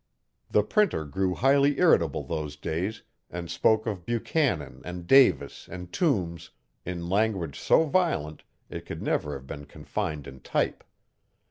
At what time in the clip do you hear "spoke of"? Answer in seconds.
3.51-4.03